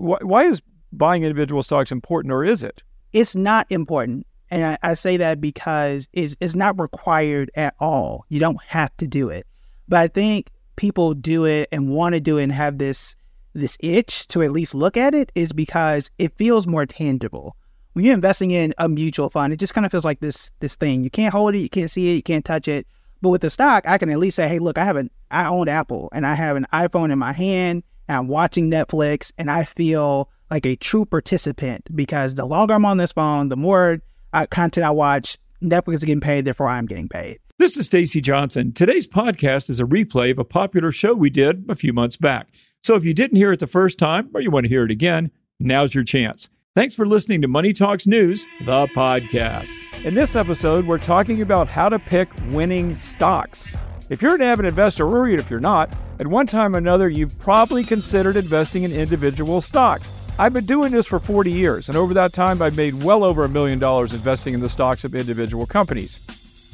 [0.00, 0.62] wh- why is
[0.92, 2.82] buying individual stocks important, or is it?
[3.12, 4.26] It's not important.
[4.50, 8.24] And I, I say that because it's, it's not required at all.
[8.28, 9.46] You don't have to do it.
[9.88, 13.14] But I think people do it and want to do it and have this
[13.52, 17.56] this itch to at least look at it is because it feels more tangible.
[17.94, 20.76] When you're investing in a mutual fund, it just kind of feels like this this
[20.76, 21.02] thing.
[21.02, 22.86] You can't hold it, you can't see it, you can't touch it.
[23.20, 25.46] But with the stock, I can at least say, hey, look, I have an I
[25.46, 29.48] own Apple and I have an iPhone in my hand and I'm watching Netflix and
[29.48, 34.00] I feel like a true participant because the longer I'm on this phone, the more
[34.32, 37.38] uh, content I watch, Netflix is getting paid, therefore I'm getting paid.
[37.58, 38.72] This is Stacy Johnson.
[38.72, 42.48] Today's podcast is a replay of a popular show we did a few months back.
[42.82, 44.90] So if you didn't hear it the first time or you want to hear it
[44.90, 46.50] again, now's your chance.
[46.74, 50.04] Thanks for listening to Money Talks News, the podcast.
[50.04, 53.76] In this episode, we're talking about how to pick winning stocks.
[54.08, 57.36] If you're an avid investor, or if you're not, at one time or another, you've
[57.40, 60.12] probably considered investing in individual stocks.
[60.38, 63.44] I've been doing this for 40 years, and over that time, I've made well over
[63.44, 66.20] a million dollars investing in the stocks of individual companies.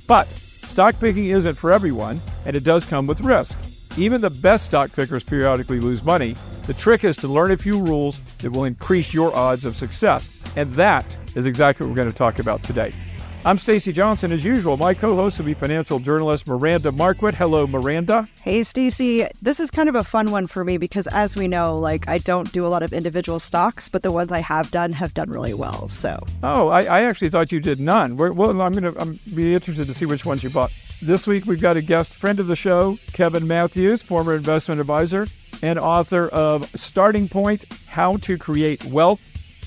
[0.07, 0.27] But
[0.67, 3.57] Stock picking isn't for everyone, and it does come with risk.
[3.97, 6.37] Even the best stock pickers periodically lose money.
[6.65, 10.29] The trick is to learn a few rules that will increase your odds of success.
[10.57, 12.93] And that is exactly what we're going to talk about today.
[13.47, 14.33] I'm Stacy Johnson.
[14.33, 17.33] As usual, my co-host will be financial journalist Miranda Marquit.
[17.33, 18.29] Hello, Miranda.
[18.43, 19.25] Hey, Stacy.
[19.41, 22.19] This is kind of a fun one for me because, as we know, like I
[22.19, 25.31] don't do a lot of individual stocks, but the ones I have done have done
[25.31, 25.87] really well.
[25.87, 26.19] So.
[26.43, 28.17] Oh, I, I actually thought you did none.
[28.17, 30.73] We're, well, I'm gonna I'm be interested to see which ones you bought.
[31.01, 35.29] This week we've got a guest friend of the show, Kevin Matthews, former investment advisor
[35.63, 39.21] and author of Starting Point: How to Create Wealth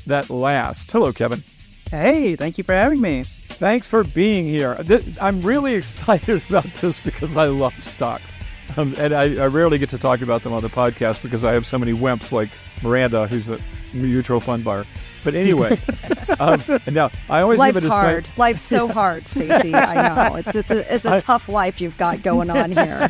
[0.06, 0.92] That Lasts.
[0.92, 1.46] Hello, Kevin.
[1.90, 3.24] Hey, thank you for having me.
[3.24, 4.78] Thanks for being here.
[5.20, 8.34] I'm really excited about this because I love stocks.
[8.78, 11.54] Um, and I, I, rarely get to talk about them on the podcast because I
[11.54, 12.50] have so many wimps like
[12.84, 13.60] Miranda, who's a
[13.94, 14.86] mutual fund buyer.
[15.24, 15.78] But anyway,
[16.40, 18.08] um, now I always Life's give a disclaimer.
[18.08, 18.28] hard.
[18.38, 19.74] Life's so hard, Stacy.
[19.74, 23.10] I know it's it's a, it's a I, tough life you've got going on here.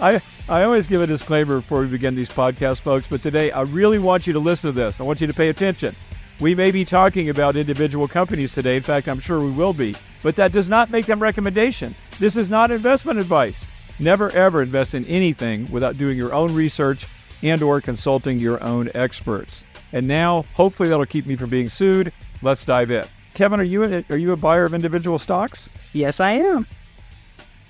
[0.00, 3.06] I I always give a disclaimer before we begin these podcasts, folks.
[3.06, 5.00] But today I really want you to listen to this.
[5.00, 5.94] I want you to pay attention.
[6.40, 8.76] We may be talking about individual companies today.
[8.76, 9.96] In fact, I'm sure we will be.
[10.22, 12.00] But that does not make them recommendations.
[12.20, 13.72] This is not investment advice.
[13.98, 17.08] Never ever invest in anything without doing your own research
[17.42, 19.64] and or consulting your own experts.
[19.92, 22.12] And now, hopefully that'll keep me from being sued.
[22.40, 23.04] Let's dive in.
[23.34, 25.68] Kevin, are you a, are you a buyer of individual stocks?
[25.92, 26.66] Yes, I am.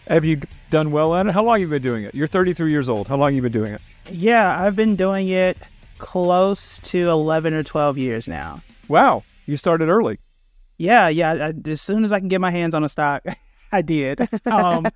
[0.08, 1.32] Have you done well at it?
[1.32, 2.14] How long have you been doing it?
[2.14, 3.08] You're 33 years old.
[3.08, 3.80] How long have you been doing it?
[4.10, 5.56] Yeah, I've been doing it
[5.98, 8.62] close to 11 or 12 years now.
[8.88, 9.24] Wow.
[9.46, 10.18] You started early.
[10.78, 11.32] Yeah, yeah.
[11.32, 13.24] I, as soon as I can get my hands on a stock,
[13.72, 14.28] I did.
[14.46, 14.86] Um,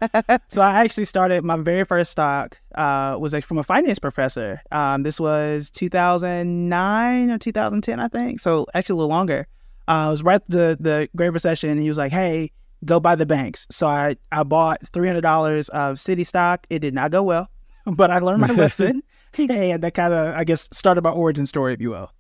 [0.49, 4.63] so I actually started my very first stock uh, was from a finance professor.
[4.71, 8.41] Um, this was 2009 or 2010, I think.
[8.41, 9.47] So actually a little longer.
[9.89, 12.53] Uh, it was right the the Great Recession, and he was like, "Hey,
[12.85, 16.67] go buy the banks." So I I bought three hundred dollars of Citi stock.
[16.71, 17.51] It did not go well,
[17.87, 19.03] but I learned my lesson
[19.39, 22.13] and that kind of, I guess, started my origin story, if you will.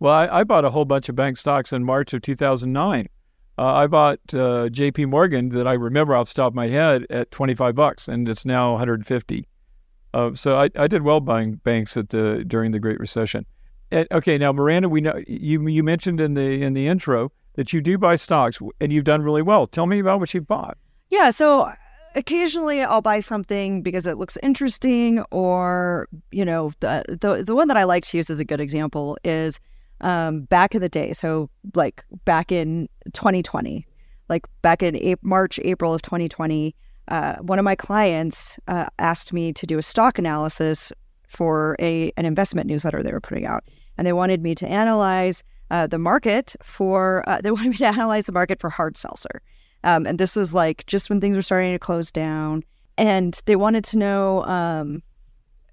[0.00, 3.08] Well, I, I bought a whole bunch of bank stocks in March of 2009.
[3.58, 5.06] Uh, I bought uh, J.P.
[5.06, 8.46] Morgan that I remember off the top of my head at 25 bucks, and it's
[8.46, 9.48] now 150.
[10.14, 13.44] Uh, so I, I did well buying banks at the, during the Great Recession.
[13.90, 17.72] And, okay, now Miranda, we know you you mentioned in the in the intro that
[17.72, 19.66] you do buy stocks, and you've done really well.
[19.66, 20.76] Tell me about what you've bought.
[21.10, 21.72] Yeah, so
[22.14, 27.68] occasionally I'll buy something because it looks interesting, or you know, the the the one
[27.68, 29.60] that I like to use as a good example is
[30.00, 31.12] um, back in the day.
[31.12, 33.86] So like back in 2020,
[34.28, 36.74] like back in March, April of 2020,
[37.08, 40.92] uh, one of my clients uh, asked me to do a stock analysis
[41.26, 43.64] for a an investment newsletter they were putting out,
[43.96, 47.28] and they wanted me to analyze uh, the market for.
[47.28, 49.42] Uh, they wanted me to analyze the market for hard seltzer.
[49.84, 52.64] Um, and this was like just when things were starting to close down,
[52.96, 55.02] and they wanted to know, um,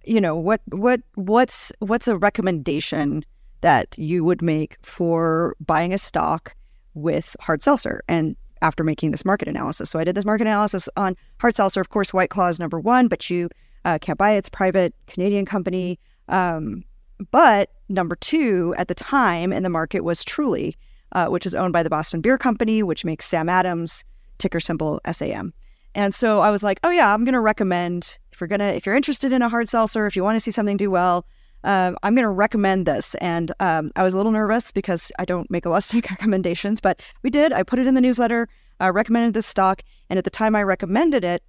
[0.05, 3.25] you know, what what what's what's a recommendation
[3.61, 6.56] that you would make for buying a stock
[6.94, 9.89] with hard seltzer and after making this market analysis.
[9.89, 11.81] So I did this market analysis on hard seltzer.
[11.81, 13.50] Of course, White Claw is number one, but you
[13.83, 14.38] uh, can't buy it.
[14.38, 16.00] It's private Canadian company.
[16.30, 16.83] Um,
[17.31, 20.75] but number two at the time in the market was Truly,
[21.15, 24.03] uh, which is owned by the Boston Beer Company, which makes Sam Adams,
[24.38, 25.53] ticker symbol SAM.
[25.95, 28.85] And so I was like, oh yeah, I'm going to recommend if you're gonna if
[28.85, 31.25] you're interested in a hard seltzer, if you want to see something do well,
[31.63, 33.15] uh, I'm going to recommend this.
[33.15, 36.09] And um, I was a little nervous because I don't make a lot of stock
[36.09, 37.53] recommendations, but we did.
[37.53, 38.50] I put it in the newsletter.
[38.81, 41.41] I recommended this stock, and at the time I recommended it,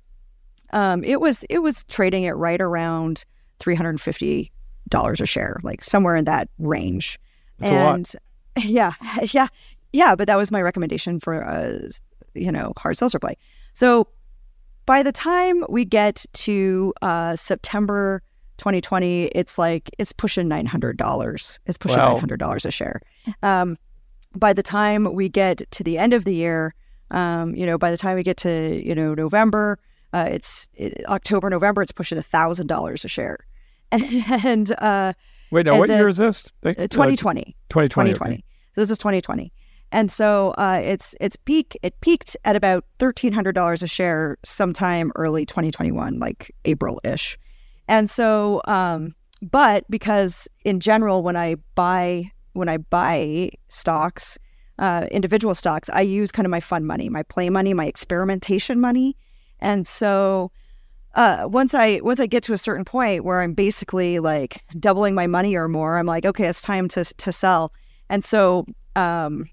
[0.73, 3.25] um, it was it was trading at right around
[3.59, 4.53] 350
[4.89, 7.19] dollars a share, like somewhere in that range.
[7.59, 7.73] That's
[8.15, 8.21] and
[8.65, 8.93] yeah,
[9.33, 9.49] yeah,
[9.93, 10.15] yeah.
[10.15, 11.91] But that was my recommendation for a
[12.35, 13.37] you know hard seltzer play.
[13.75, 14.09] So
[14.87, 18.23] by the time we get to uh, September
[18.59, 21.61] 2020, it's like it's pushing nine hundred dollars.
[21.67, 22.13] It's pushing Wow.
[22.13, 23.01] nine hundred dollars a share.
[23.43, 23.77] Um,
[24.35, 26.75] by the time we get to the end of the year,
[27.11, 29.79] um, you know, by the time we get to you know November,
[30.13, 33.39] uh, it's it, October, November, it's pushing a thousand dollars a share,
[33.93, 35.13] and uh,
[35.51, 36.53] Wait, now and what then- year is this?
[36.65, 37.57] Uh, 2020.
[37.69, 38.11] 2020.
[38.11, 38.45] 2020.
[38.75, 39.53] So this is 2020.
[39.93, 41.79] And so uh, it's it's peak.
[41.83, 47.39] It peaked at about thirteen hundred dollars a share sometime early 2021, like April ish.
[47.87, 54.39] And so, um, but because in general, when I buy when I buy stocks,
[54.79, 58.81] uh, individual stocks, I use kind of my fun money, my play money, my experimentation
[58.81, 59.17] money.
[59.61, 60.51] And so,
[61.17, 65.15] uh, once I once I get to a certain point where I'm basically like doubling
[65.15, 67.73] my money or more, I'm like, okay, it's time to to sell.
[68.11, 69.49] And so, um,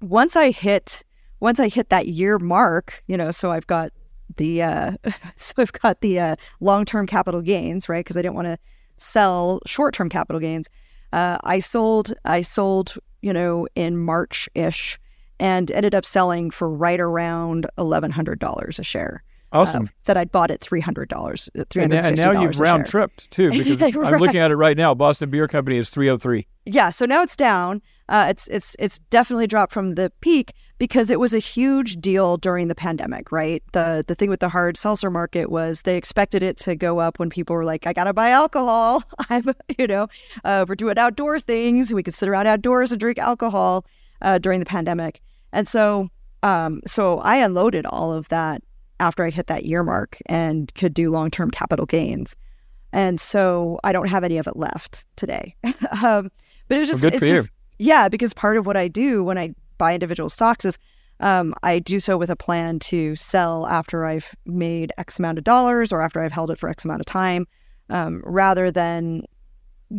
[0.00, 1.04] once I hit
[1.40, 3.92] once I hit that year mark, you know, so I've got
[4.36, 4.92] the uh,
[5.36, 8.02] so I've got the uh, long term capital gains, right?
[8.02, 8.58] Because I didn't want to
[8.96, 10.70] sell short term capital gains.
[11.12, 14.98] Uh, I sold I sold you know in March ish,
[15.38, 19.22] and ended up selling for right around eleven hundred dollars a share.
[19.54, 19.88] Uh, Awesome.
[20.04, 23.30] that I'd bought at three hundred dollars, three and, hundred and now you've round tripped
[23.30, 24.94] too, because I'm looking at it right now.
[24.94, 26.46] Boston Beer Company is 303.
[26.66, 27.82] Yeah, so now it's down.
[28.08, 32.36] Uh, it's it's it's definitely dropped from the peak because it was a huge deal
[32.36, 33.62] during the pandemic, right?
[33.72, 37.18] The the thing with the hard seltzer market was they expected it to go up
[37.18, 39.44] when people were like, "I gotta buy alcohol." I'm,
[39.78, 40.08] you know,
[40.44, 41.94] uh, we're doing outdoor things.
[41.94, 43.86] We could sit around outdoors and drink alcohol
[44.20, 45.22] uh, during the pandemic,
[45.52, 46.10] and so
[46.42, 48.62] um, so I unloaded all of that
[49.00, 52.36] after I hit that year mark and could do long term capital gains,
[52.92, 55.56] and so I don't have any of it left today.
[56.02, 56.30] um,
[56.68, 59.24] but it was Well, just good it's just yeah, because part of what I do
[59.24, 60.78] when I buy individual stocks is
[61.20, 65.44] um, I do so with a plan to sell after I've made X amount of
[65.44, 67.46] dollars or after I've held it for X amount of time,
[67.90, 69.24] um, rather than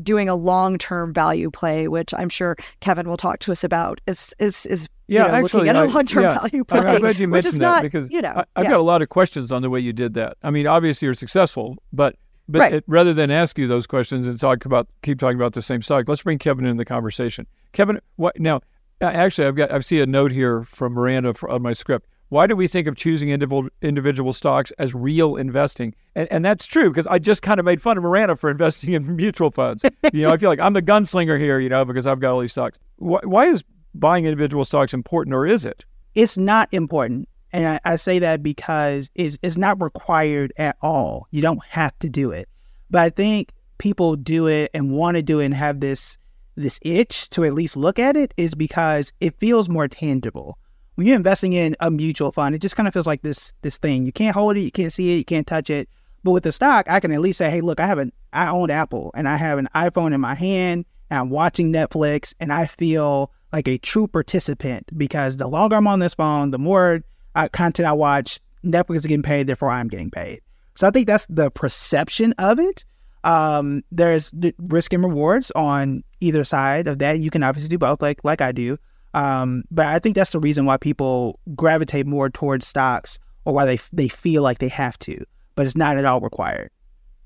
[0.03, 4.01] doing a long term value play, which I'm sure Kevin will talk to us about.
[4.07, 6.39] Is is is you Yeah, know, actually, looking at a I- long term yeah.
[6.39, 8.63] value play, I'm glad you which mentioned is that not because you know I, I've
[8.65, 8.71] yeah.
[8.71, 10.37] got a lot of questions on the way you did that.
[10.43, 12.15] I mean, obviously you're successful, but
[12.47, 12.73] but Right.
[12.73, 15.81] it, rather than ask you those questions and talk about keep talking about the same
[15.81, 17.47] stock, let's bring Kevin into the conversation.
[17.71, 18.61] Kevin, what now?
[19.01, 22.07] Actually, I've got I see a note here from Miranda on my script.
[22.29, 25.93] Why do we think of choosing individual individual stocks as real investing?
[26.15, 28.93] And and that's true because I just kind of made fun of Miranda for investing
[28.93, 29.83] in mutual funds.
[30.13, 32.39] you know, I feel like I'm the gunslinger here, you know, because I've got all
[32.39, 32.79] these stocks.
[32.97, 33.63] Why, why is
[33.93, 35.85] buying individual stocks important, or is it?
[36.15, 37.27] it's not important.
[37.51, 41.27] And I, I say that because it's, it's not required at all.
[41.31, 42.49] You don't have to do it.
[42.89, 46.17] But I think people do it and want to do it and have this
[46.57, 50.57] this itch to at least look at it is because it feels more tangible.
[50.95, 53.77] When you're investing in a mutual fund, it just kind of feels like this this
[53.77, 54.05] thing.
[54.05, 55.89] You can't hold it, you can't see it, you can't touch it.
[56.23, 58.47] But with the stock, I can at least say, hey, look, I have an I
[58.47, 62.51] own Apple and I have an iPhone in my hand and I'm watching Netflix and
[62.51, 67.03] I feel like a true participant because the longer I'm on this phone, the more
[67.35, 70.41] uh, content I watch, Netflix is getting paid, therefore I'm getting paid.
[70.75, 72.85] So I think that's the perception of it.
[73.23, 77.19] Um, there's risk and rewards on either side of that.
[77.19, 78.77] You can obviously do both, like like I do.
[79.15, 83.65] Um, but I think that's the reason why people gravitate more towards stocks or why
[83.65, 85.23] they they feel like they have to.
[85.55, 86.69] But it's not at all required.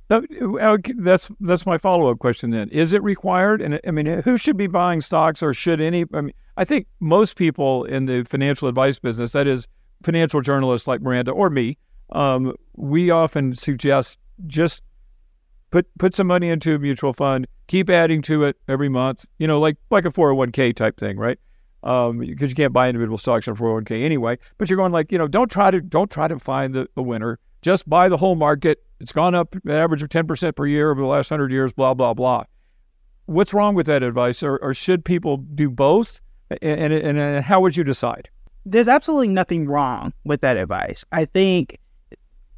[0.09, 2.51] That- That's that's my follow up question.
[2.51, 3.61] Then is it required?
[3.61, 6.05] And I mean, who should be buying stocks, or should any?
[6.13, 9.67] I mean, I think most people in the financial advice business, that is,
[10.03, 11.77] financial journalists like Miranda or me,
[12.11, 14.17] um, we often suggest
[14.47, 14.83] just
[15.71, 19.25] put put some money into a mutual fund, keep adding to it every month.
[19.39, 21.39] You know, like like a four hundred one k type thing, right?
[21.81, 24.37] Um, because you can't buy individual stocks in a four hundred one k anyway.
[24.57, 27.03] But you're going like, you know, don't try to don't try to find the, the
[27.03, 27.39] winner.
[27.61, 28.83] Just buy the whole market.
[28.99, 31.71] It's gone up an average of ten percent per year over the last hundred years.
[31.71, 32.43] Blah blah blah.
[33.27, 36.19] What's wrong with that advice, or, or should people do both?
[36.61, 38.29] And, and and how would you decide?
[38.65, 41.03] there's absolutely nothing wrong with that advice.
[41.11, 41.79] I think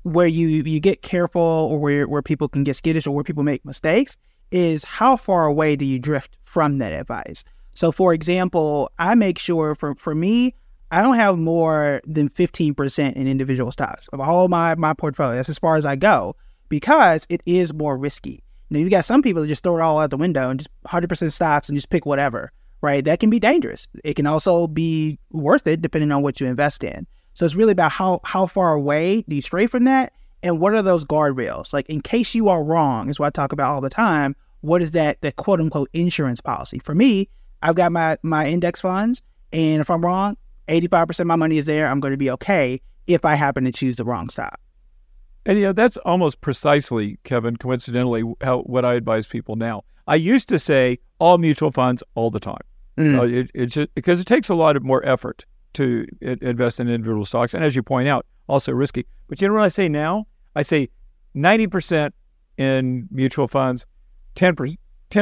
[0.04, 3.44] where you you get careful or where where people can get skittish or where people
[3.44, 4.18] make mistakes
[4.52, 7.44] is how far away do you drift from that advice.
[7.74, 10.56] So for example, I make sure for for me,
[10.92, 15.36] I don't have more than 15% in individual stocks of all my my portfolio.
[15.36, 16.36] That's as far as I go
[16.70, 18.44] because it is more risky.
[18.70, 20.70] Now you got some people that just throw it all out the window and just
[20.86, 22.52] 100% stocks and just pick whatever
[22.82, 23.06] right?
[23.06, 23.88] That can be dangerous.
[24.04, 27.08] It can also be worth it depending on what you invest in.
[27.34, 30.12] So it's really about how how far away do you stray from that,
[30.44, 31.72] and what are those guardrails?
[31.72, 34.36] Like in case you are wrong, is what I talk about all the time.
[34.62, 36.80] what is that that quote unquote insurance policy?
[36.80, 37.30] For me,
[37.62, 39.22] I've got my my index funds,
[39.54, 40.38] and if I'm wrong,
[40.68, 41.88] 85% of my money is there.
[41.88, 44.60] I'm going to be okay if I happen to choose the wrong stock.
[45.46, 49.84] And you know that's almost precisely, Kevin, coincidentally, how what I advise people now.
[50.08, 52.62] I used to say all mutual funds all the time.
[52.98, 53.20] Mm.
[53.20, 56.90] Uh, it, it just, because it takes a lot of more effort to invest in
[56.90, 59.06] individual stocks, and as you point out, also risky.
[59.28, 60.28] But you know what I say now?
[60.56, 60.90] I say
[61.34, 62.14] ninety percent
[62.58, 63.86] in mutual funds,
[64.36, 64.56] 10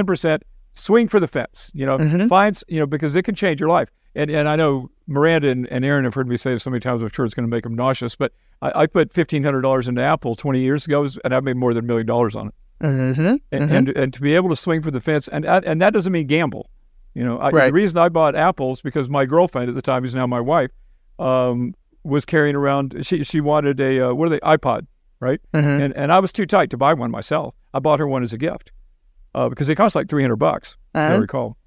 [0.05, 1.71] percent swing for the fence.
[1.73, 2.27] You know, mm-hmm.
[2.27, 3.89] find you know because it can change your life.
[4.15, 6.79] And and I know Miranda and, and Aaron have heard me say this so many
[6.79, 7.01] times.
[7.01, 8.15] I'm sure it's going to make them nauseous.
[8.15, 11.57] But I, I put fifteen hundred dollars into Apple twenty years ago, and I made
[11.57, 12.53] more than a million dollars on it.
[12.81, 13.21] Mm-hmm.
[13.21, 13.75] And, mm-hmm.
[13.75, 16.27] and, and to be able to swing for the fence, and and that doesn't mean
[16.27, 16.69] gamble.
[17.13, 17.67] You know, I, right.
[17.67, 20.71] the reason I bought apples because my girlfriend at the time, who's now my wife,
[21.17, 21.73] um,
[22.03, 23.05] was carrying around.
[23.05, 24.87] She she wanted a uh, what are they iPod,
[25.19, 25.41] right?
[25.53, 25.81] Mm-hmm.
[25.81, 27.55] And and I was too tight to buy one myself.
[27.73, 28.71] I bought her one as a gift
[29.35, 30.77] uh, because they cost like three hundred bucks.
[30.93, 31.13] Uh-huh.
[31.13, 31.57] I recall.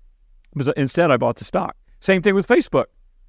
[0.54, 1.76] But instead, I bought the stock.
[2.00, 2.86] Same thing with Facebook.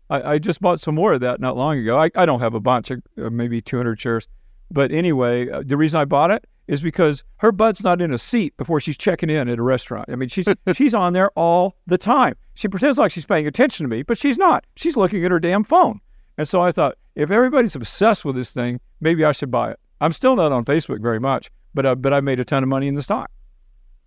[0.10, 1.98] I, I, just bought some more of that not long ago.
[1.98, 4.28] I, I don't have a bunch, of, uh, maybe 200 shares.
[4.70, 8.18] But anyway, uh, the reason I bought it is because her butt's not in a
[8.18, 10.10] seat before she's checking in at a restaurant.
[10.10, 12.36] I mean, she's she's on there all the time.
[12.56, 14.66] She pretends like she's paying attention to me, but she's not.
[14.76, 16.00] She's looking at her damn phone.
[16.38, 19.80] And so I thought, if everybody's obsessed with this thing, maybe I should buy it.
[20.02, 22.70] I'm still not on Facebook very much, but uh, but I made a ton of
[22.70, 23.30] money in the stock.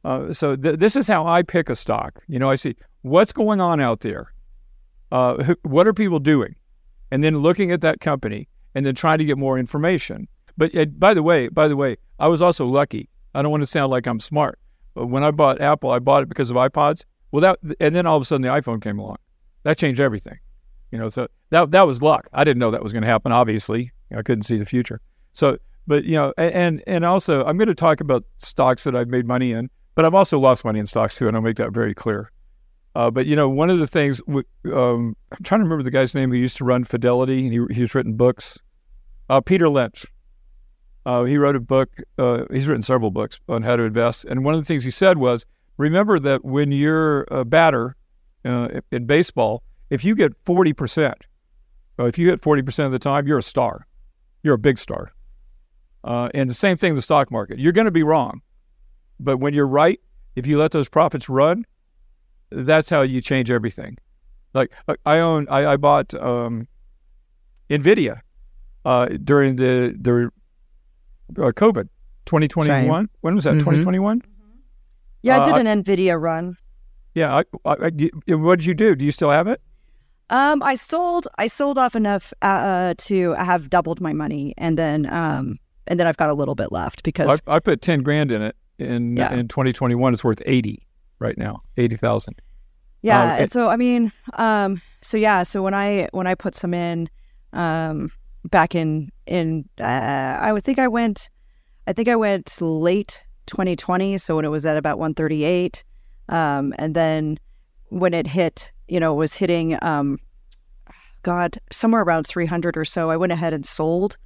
[0.04, 2.22] Uh, so th- this is how I pick a stock.
[2.28, 4.32] You know, I see what's going on out there
[5.12, 6.54] uh, what are people doing?
[7.10, 10.28] And then looking at that company and then trying to get more information.
[10.56, 13.08] But uh, by the way, by the way, I was also lucky.
[13.34, 14.58] I don't want to sound like I'm smart,
[14.94, 17.04] but when I bought Apple, I bought it because of iPods.
[17.30, 19.18] Well, that and then all of a sudden the iPhone came along.
[19.64, 20.38] That changed everything.
[20.90, 22.28] You know, so that that was luck.
[22.32, 23.32] I didn't know that was going to happen.
[23.32, 25.00] Obviously, I couldn't see the future.
[25.32, 29.08] So, but you know, and and also I'm going to talk about stocks that I've
[29.08, 31.72] made money in, but I've also lost money in stocks too, and I'll make that
[31.72, 32.30] very clear.
[32.94, 34.20] Uh, but you know, one of the things
[34.72, 37.74] um, I'm trying to remember the guy's name who used to run Fidelity, and he,
[37.74, 38.58] he's written books.
[39.28, 40.06] Uh, Peter Lynch.
[41.04, 41.90] Uh, he wrote a book.
[42.18, 44.90] Uh, he's written several books on how to invest, and one of the things he
[44.90, 47.96] said was, remember that when you're a batter
[48.44, 51.14] uh, in baseball, if you get 40 percent,
[51.98, 53.86] if you hit 40 percent of the time, you're a star.
[54.42, 55.12] You're a big star.
[56.04, 57.58] and the same thing in the stock market.
[57.58, 58.42] You're going to be wrong,
[59.18, 60.00] but when you're right,
[60.34, 61.64] if you let those profits run,
[62.50, 63.96] that's how you change everything.
[64.54, 64.72] Like
[65.04, 66.68] I own, I, I bought um,
[67.68, 68.20] Nvidia
[68.84, 70.30] uh, during the the
[71.42, 71.88] uh, COVID
[72.26, 73.08] 2021.
[73.20, 73.54] When was that?
[73.54, 74.20] 2021.
[74.20, 74.30] Mm-hmm.
[75.22, 76.56] Yeah, I did uh, an Nvidia run.
[77.14, 78.94] Yeah, I, I, what did you do?
[78.94, 79.60] Do you still have it?
[80.28, 81.28] Um, I sold.
[81.38, 86.06] I sold off enough uh, to have doubled my money, and then um, and then
[86.06, 89.16] I've got a little bit left because I, I put ten grand in it in
[89.16, 89.32] yeah.
[89.32, 90.12] in 2021.
[90.12, 90.86] It's worth eighty
[91.18, 92.36] right now, eighty thousand.
[93.02, 96.54] Yeah, um, and so I mean, um, so yeah, so when I when I put
[96.54, 97.08] some in,
[97.52, 98.10] um,
[98.44, 101.28] back in in uh, I would think I went,
[101.86, 105.84] I think I went late 2020, so when it was at about 138,
[106.28, 107.38] um, and then
[107.88, 110.18] when it hit, you know, was hitting, um,
[111.22, 114.16] God, somewhere around 300 or so, I went ahead and sold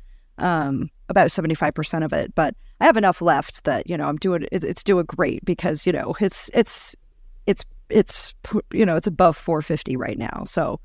[0.40, 2.34] um, about 75% of it.
[2.34, 5.86] But I have enough left that, you know, I'm doing, it, it's doing great because,
[5.86, 6.96] you know, it's, it's,
[7.46, 8.34] it's, it's,
[8.72, 10.42] you know, it's above 450 right now.
[10.44, 10.80] So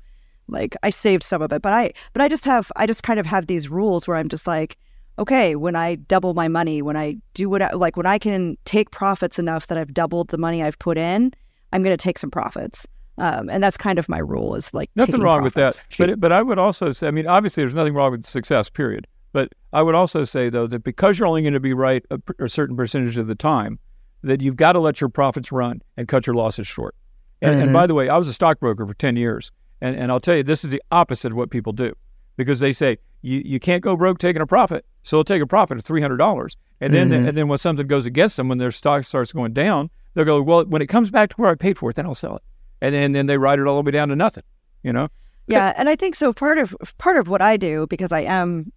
[0.48, 3.18] like I saved some of it, but I, but I just have, I just kind
[3.18, 4.76] of have these rules where I'm just like,
[5.18, 8.58] okay, when I double my money, when I do what I, like, when I can
[8.64, 11.32] take profits enough that I've doubled the money I've put in,
[11.72, 12.86] I'm going to take some profits.
[13.18, 15.82] Um, and that's kind of my rule is like nothing wrong profits.
[15.88, 16.06] with that.
[16.06, 18.68] But but I would also say, I mean, obviously, there's nothing wrong with success.
[18.68, 19.06] Period.
[19.36, 22.18] But I would also say, though, that because you're only going to be right a,
[22.38, 23.78] a, certain percentage of the time,
[24.22, 26.94] that you've got to let your profits run and cut your losses short.
[27.42, 27.62] And, mm-hmm.
[27.64, 29.52] and by the way, I was a stockbroker for 10 years.
[29.82, 31.94] And, and I'll tell you, this is the opposite of what people do
[32.38, 34.86] because they say, you, you can't go broke taking a profit.
[35.02, 36.56] So they'll take a profit of $300.
[36.80, 37.28] And then, mm-hmm.
[37.28, 40.40] and then when something goes against them, when their stock starts going down, they'll go,
[40.40, 42.42] well, when it comes back to where I paid for it, then I'll sell it.
[42.80, 44.44] And then, and then they ride it all the way down to nothing,
[44.82, 45.08] you know?
[45.46, 46.32] Yeah, and I think so.
[46.32, 48.72] Part of part of what I do because I am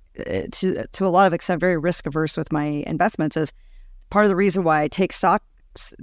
[0.52, 3.52] to to a lot of extent very risk averse with my investments is
[4.10, 5.44] part of the reason why I take stock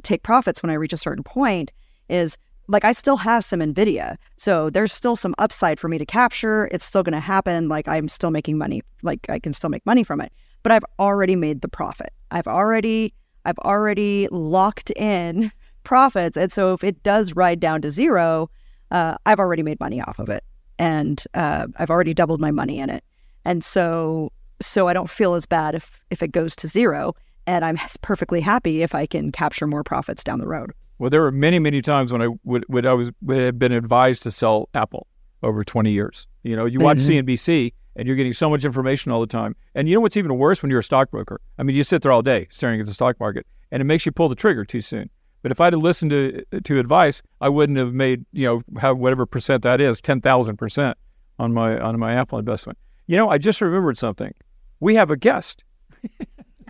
[0.02, 1.72] take profits when I reach a certain point
[2.08, 4.16] is like I still have some Nvidia.
[4.36, 6.68] So there's still some upside for me to capture.
[6.72, 7.68] It's still going to happen.
[7.68, 8.82] Like I'm still making money.
[9.02, 10.32] Like I can still make money from it.
[10.62, 12.10] But I've already made the profit.
[12.30, 15.52] I've already I've already locked in
[15.84, 16.36] profits.
[16.36, 18.50] And so if it does ride down to zero,
[18.90, 20.42] uh, I've already made money off of it.
[20.78, 23.04] And uh, I've already doubled my money in it.
[23.46, 27.14] And so so I don't feel as bad if if it goes to zero.
[27.46, 30.72] and I'm perfectly happy if I can capture more profits down the road.
[30.98, 33.72] Well, there were many, many times when I would, would I was would have been
[33.72, 35.06] advised to sell Apple
[35.44, 36.26] over 20 years.
[36.42, 37.28] You know, you watch mm-hmm.
[37.28, 39.54] CNBC and you're getting so much information all the time.
[39.76, 41.40] And you know what's even worse when you're a stockbroker?
[41.58, 44.04] I mean, you sit there all day staring at the stock market and it makes
[44.06, 45.08] you pull the trigger too soon.
[45.42, 48.98] But if I'd have listened to to advice, I wouldn't have made, you know, have
[48.98, 50.98] whatever percent that is, 10,000 percent
[51.38, 52.78] on my on my Apple investment.
[53.06, 54.34] You know, I just remembered something.
[54.80, 55.64] We have a guest.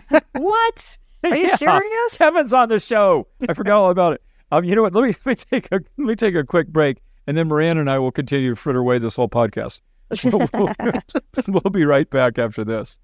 [0.33, 0.97] what?
[1.23, 2.17] Are you yeah, serious?
[2.17, 3.27] Kevin's on the show.
[3.47, 4.21] I forgot all about it.
[4.51, 4.93] Um, you know what?
[4.93, 7.81] Let me, let me take a let me take a quick break, and then Miranda
[7.81, 9.81] and I will continue to fritter away this whole podcast.
[10.23, 10.47] we'll,
[11.47, 12.99] we'll be right back after this.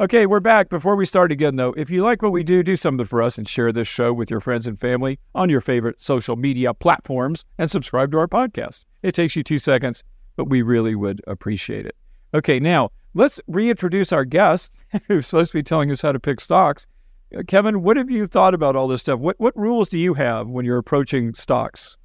[0.00, 0.70] Okay, we're back.
[0.70, 3.36] Before we start again, though, if you like what we do, do something for us
[3.36, 7.44] and share this show with your friends and family on your favorite social media platforms
[7.58, 8.86] and subscribe to our podcast.
[9.02, 10.02] It takes you two seconds,
[10.36, 11.96] but we really would appreciate it.
[12.34, 14.72] Okay, now let's reintroduce our guest
[15.08, 16.86] who's supposed to be telling us how to pick stocks.
[17.36, 19.20] Uh, Kevin, what have you thought about all this stuff?
[19.20, 21.96] What what rules do you have when you're approaching stocks?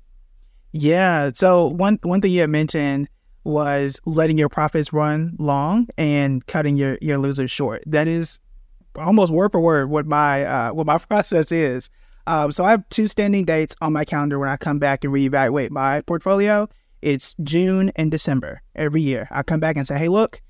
[0.71, 3.07] Yeah, so one one thing you had mentioned
[3.43, 7.83] was letting your profits run long and cutting your your losers short.
[7.85, 8.39] That is
[8.97, 11.89] almost word for word what my uh, what my process is.
[12.27, 15.13] Um, so I have two standing dates on my calendar when I come back and
[15.13, 16.67] reevaluate my portfolio.
[17.07, 19.29] It's June and December every year.
[19.31, 20.41] I come back and say, hey, look,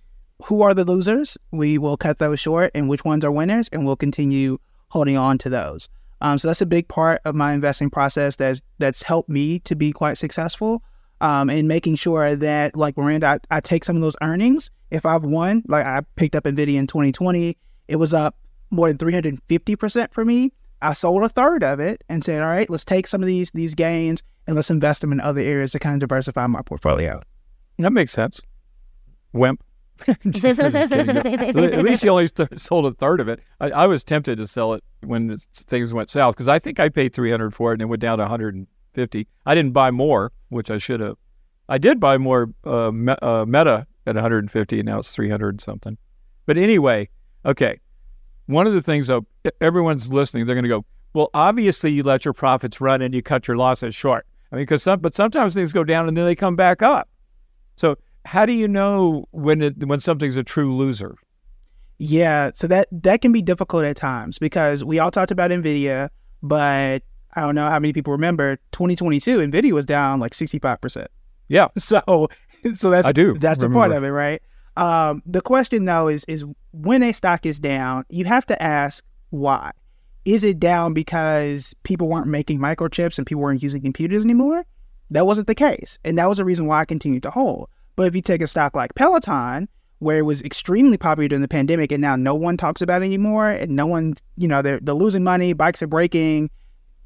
[0.45, 1.37] who are the losers?
[1.51, 4.57] We will cut those short, and which ones are winners, and we'll continue
[4.89, 5.87] holding on to those.
[6.19, 9.75] Um, so that's a big part of my investing process that's that's helped me to
[9.75, 10.81] be quite successful.
[11.21, 14.71] Um, making sure that, like Miranda, I, I take some of those earnings.
[14.89, 17.55] If I've won, like I picked up Nvidia in 2020,
[17.87, 18.35] it was up
[18.71, 20.51] more than 350% for me.
[20.81, 23.51] I sold a third of it and said, all right, let's take some of these
[23.51, 27.21] these gains and let's invest them in other areas to kind of diversify my portfolio.
[27.77, 28.41] That makes sense.
[29.33, 29.63] Wimp.
[30.07, 33.39] At least you only th- sold a third of it.
[33.59, 36.89] I, I, was tempted to sell it when things went south because I think I
[36.89, 39.27] paid 300 for it and it went down to 150.
[39.45, 41.15] I didn't buy more, which I should have.
[41.67, 45.97] I did buy more uh, me- uh, Meta at 150 and now it's 300 something.
[46.45, 47.09] But anyway,
[47.43, 47.79] okay.
[48.45, 49.25] One of the things though,
[49.59, 53.23] everyone's listening, they're going to go, well, obviously you let your profits run and you
[53.23, 54.27] cut your losses short.
[54.51, 57.09] I mean, because some, but sometimes things go down and then they come back up.
[57.75, 61.15] So how do you know when it, when something's a true loser?
[61.99, 66.09] Yeah, so that that can be difficult at times because we all talked about Nvidia,
[66.43, 67.01] but
[67.33, 71.07] I don't know how many people remember 2022 Nvidia was down like 65%.
[71.47, 71.69] Yeah.
[71.79, 72.29] So
[72.75, 74.41] so that's I do that's the part of it, right?
[74.75, 79.03] Um, the question though is is when a stock is down, you have to ask
[79.29, 79.71] why.
[80.27, 84.65] Is it down because people weren't making microchips and people weren't using computers anymore?
[85.09, 87.69] That wasn't the case, and that was the reason why I continued to hold.
[87.95, 91.47] But if you take a stock like Peloton, where it was extremely popular during the
[91.47, 94.81] pandemic and now no one talks about it anymore and no one, you know, they're,
[94.81, 96.49] they're losing money, bikes are breaking,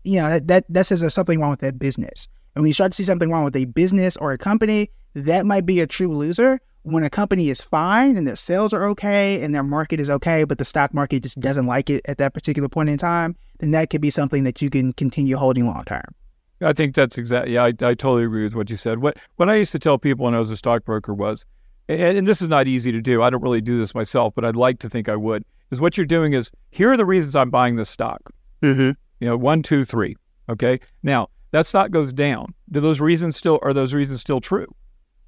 [0.03, 2.27] you know, that, that, that says there's something wrong with that business.
[2.55, 5.45] And when you start to see something wrong with a business or a company, that
[5.45, 6.59] might be a true loser.
[6.83, 10.43] When a company is fine and their sales are okay and their market is okay,
[10.43, 13.71] but the stock market just doesn't like it at that particular point in time, then
[13.71, 16.15] that could be something that you can continue holding long term.
[16.61, 17.53] I think that's exactly.
[17.53, 18.99] Yeah, I, I totally agree with what you said.
[18.99, 21.45] What what I used to tell people when I was a stockbroker was,
[21.87, 23.21] and, and this is not easy to do.
[23.21, 25.43] I don't really do this myself, but I'd like to think I would.
[25.71, 28.21] Is what you're doing is here are the reasons I'm buying this stock.
[28.61, 28.91] Mm-hmm.
[29.19, 30.15] You know, one, two, three.
[30.49, 30.79] Okay.
[31.03, 32.53] Now that stock goes down.
[32.71, 34.67] Do those reasons still are those reasons still true?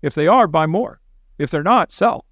[0.02, 1.00] If they are, buy more.
[1.38, 2.26] If they're not, sell.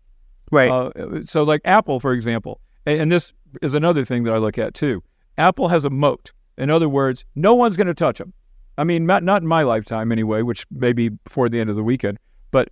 [0.51, 0.69] Right.
[0.69, 4.57] Uh, so, like Apple, for example, and, and this is another thing that I look
[4.57, 5.03] at too.
[5.37, 6.31] Apple has a moat.
[6.57, 8.33] In other words, no one's going to touch them.
[8.77, 11.75] I mean, not not in my lifetime anyway, which may be before the end of
[11.75, 12.19] the weekend.
[12.51, 12.69] But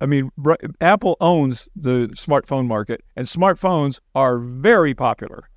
[0.00, 0.30] I mean,
[0.80, 5.48] Apple owns the smartphone market, and smartphones are very popular.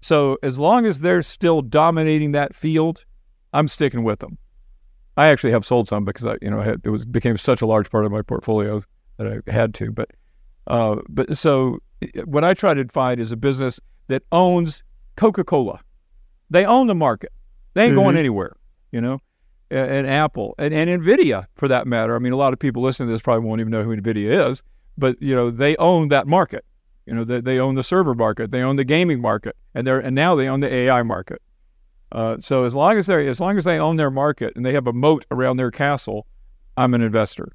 [0.00, 3.04] So as long as they're still dominating that field,
[3.52, 4.38] I'm sticking with them.
[5.16, 7.66] I actually have sold some because I, you know, had, it was became such a
[7.66, 8.82] large part of my portfolio
[9.16, 9.90] that I had to.
[9.90, 10.10] But,
[10.66, 11.78] uh, but so
[12.24, 14.82] what I try to find is a business that owns
[15.16, 15.80] Coca Cola.
[16.50, 17.32] They own the market.
[17.74, 18.02] They ain't mm-hmm.
[18.02, 18.56] going anywhere.
[18.92, 19.20] You know,
[19.70, 22.14] and Apple and, and Nvidia for that matter.
[22.14, 24.48] I mean, a lot of people listening to this probably won't even know who Nvidia
[24.50, 24.62] is,
[24.96, 26.64] but you know they own that market.
[27.06, 30.00] You know, they, they own the server market, they own the gaming market, and they're
[30.00, 31.42] and now they own the AI market.
[32.12, 34.72] Uh, so as long as they as long as they own their market and they
[34.72, 36.26] have a moat around their castle,
[36.76, 37.52] I'm an investor.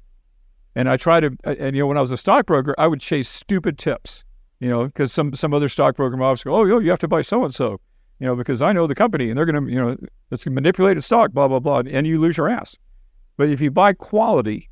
[0.74, 3.00] And I try to, uh, and you know, when I was a stockbroker, I would
[3.00, 4.24] chase stupid tips.
[4.60, 7.22] You know, because some some other stockbroker office go, oh, yo, you have to buy
[7.22, 7.80] so and so
[8.20, 9.96] you know, because I know the company and they're going to, you know,
[10.30, 12.76] it's manipulated stock, blah, blah, blah, and you lose your ass.
[13.38, 14.68] But if you buy quality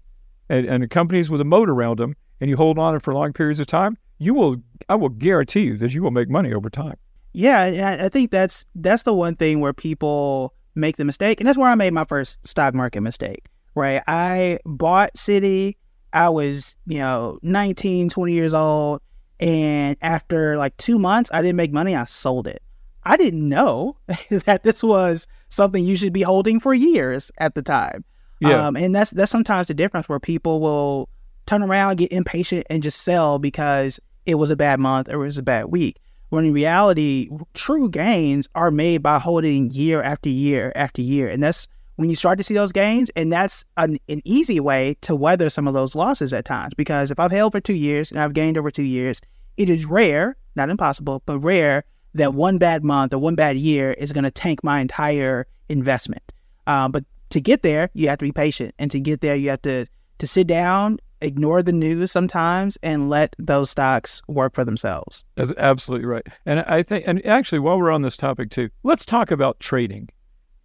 [0.50, 3.32] and, and companies with a moat around them and you hold on it for long
[3.32, 4.56] periods of time, you will,
[4.90, 6.96] I will guarantee you that you will make money over time.
[7.32, 11.58] Yeah, I think that's that's the one thing where people make the mistake, and that's
[11.58, 13.46] where I made my first stock market mistake.
[13.74, 15.76] Right, I bought Citi.
[16.12, 19.00] I was you know 19, 20 years old,
[19.40, 21.94] and after like two months, I didn't make money.
[21.94, 22.62] I sold it.
[23.04, 23.96] I didn't know
[24.30, 28.04] that this was something you should be holding for years at the time.
[28.40, 28.66] Yeah.
[28.66, 31.08] Um, and that's that's sometimes the difference where people will
[31.46, 35.26] turn around, get impatient, and just sell because it was a bad month or it
[35.26, 35.96] was a bad week.
[36.28, 41.28] When in reality, true gains are made by holding year after year after year.
[41.28, 41.66] And that's
[41.98, 43.10] when you start to see those gains.
[43.16, 46.72] And that's an, an easy way to weather some of those losses at times.
[46.74, 49.20] Because if I've held for two years and I've gained over two years,
[49.56, 51.82] it is rare, not impossible, but rare
[52.14, 56.32] that one bad month or one bad year is going to tank my entire investment.
[56.68, 58.76] Um, but to get there, you have to be patient.
[58.78, 59.86] And to get there, you have to
[60.18, 65.24] to sit down ignore the news sometimes and let those stocks work for themselves.
[65.34, 66.26] That's absolutely right.
[66.46, 70.10] And I think, and actually, while we're on this topic too, let's talk about trading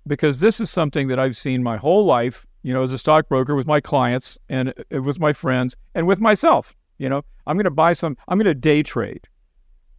[0.08, 3.56] because this is something that I've seen my whole life, you know, as a stockbroker
[3.56, 6.76] with my clients and uh, with my friends and with myself.
[6.98, 9.28] You know, I'm going to buy some, I'm going to day trade.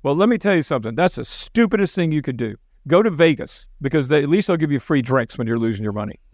[0.03, 0.95] Well, let me tell you something.
[0.95, 4.57] That's the stupidest thing you could do go to Vegas because they, at least they'll
[4.57, 6.21] give you free drinks when you're losing your money.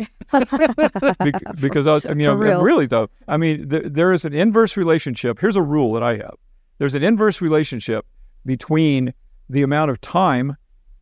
[1.60, 4.34] because I, was, I mean, you know, really though, I mean, th- there is an
[4.34, 5.40] inverse relationship.
[5.40, 6.34] Here's a rule that I have.
[6.78, 8.06] There's an inverse relationship
[8.44, 9.12] between
[9.48, 10.56] the amount of time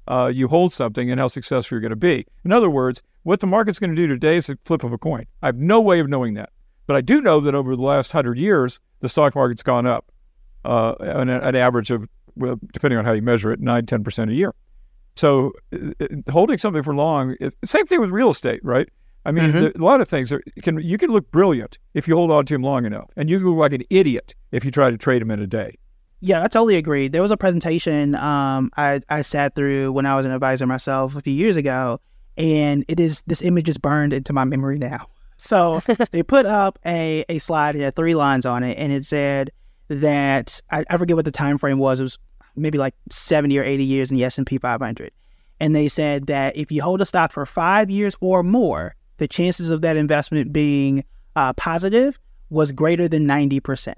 [0.09, 2.27] uh, you hold something and how successful you're going to be.
[2.45, 4.99] In other words, what the market's going to do today is a flip of a
[4.99, 5.27] coin.
[5.43, 6.51] I have no way of knowing that,
[6.87, 10.11] but I do know that over the last hundred years, the stock market's gone up
[10.65, 14.31] uh, an, an average of, well, depending on how you measure it, nine, ten percent
[14.31, 14.55] a year.
[15.17, 18.89] So uh, holding something for long is same thing with real estate, right?
[19.27, 19.61] I mean, mm-hmm.
[19.61, 22.47] the, a lot of things are, can you can look brilliant if you hold on
[22.47, 24.97] to them long enough, and you can look like an idiot if you try to
[24.97, 25.77] trade them in a day.
[26.21, 27.09] Yeah, I totally agree.
[27.09, 31.15] There was a presentation um, I, I sat through when I was an advisor myself
[31.15, 32.01] a few years ago,
[32.37, 35.09] and it is this image is burned into my memory now.
[35.41, 39.05] So they put up a, a slide, it had three lines on it, and it
[39.05, 39.53] said
[39.87, 42.01] that I, I forget what the time frame was.
[42.01, 42.19] It was
[42.57, 45.13] maybe like 70 or 80 years in the S&P 500.
[45.61, 49.29] And they said that if you hold a stock for five years or more, the
[49.29, 51.05] chances of that investment being
[51.37, 52.19] uh, positive
[52.51, 53.95] was greater than 90%.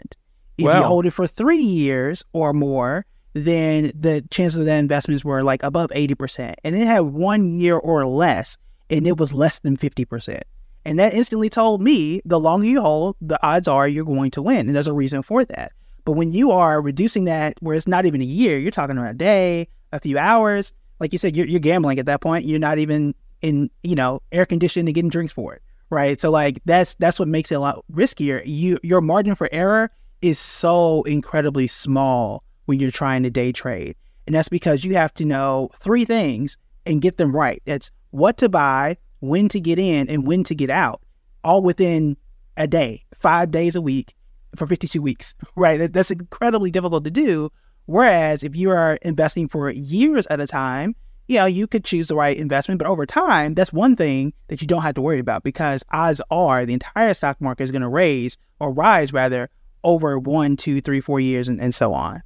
[0.61, 0.79] If wow.
[0.79, 5.43] you hold it for three years or more, then the chances of that investments were
[5.43, 6.55] like above 80%.
[6.65, 8.57] And it had one year or less,
[8.89, 10.43] and it was less than 50%.
[10.85, 14.43] And that instantly told me the longer you hold, the odds are you're going to
[14.43, 14.67] win.
[14.67, 15.73] And there's a reason for that.
[16.05, 19.11] But when you are reducing that where it's not even a year, you're talking about
[19.11, 20.73] a day, a few hours.
[20.99, 22.47] Like you said, you're, you're gambling at that point.
[22.47, 25.63] You're not even in, you know, air conditioning and getting drinks for it.
[25.91, 26.21] Right.
[26.21, 28.43] So like that's that's what makes it a lot riskier.
[28.47, 29.91] You your margin for error
[30.23, 33.97] is so incredibly small when you're trying to day trade.
[34.27, 36.57] And that's because you have to know three things
[36.87, 37.63] and get them right.
[37.67, 41.03] That's what to buy, when to get in, and when to get out,
[41.43, 42.17] all within
[42.57, 44.15] a day, five days a week,
[44.57, 45.93] for 52 weeks, right?
[45.93, 47.51] That's incredibly difficult to do.
[47.87, 50.95] Whereas if you are investing for years at a time,
[51.27, 54.61] you know, you could choose the right investment, but over time, that's one thing that
[54.61, 57.83] you don't have to worry about because odds are the entire stock market is going
[57.83, 59.49] to raise or rise rather
[59.85, 62.23] over one, two, three, four years, and, and so on.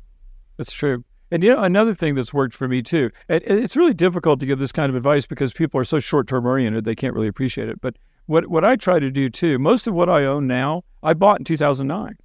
[0.57, 1.05] That's true.
[1.31, 4.47] And you know, another thing that's worked for me too, it, it's really difficult to
[4.47, 7.29] give this kind of advice because people are so short term oriented, they can't really
[7.29, 7.81] appreciate it.
[7.81, 11.15] But what, what I try to do too, most of what I own now, I
[11.15, 12.17] bought in 2009.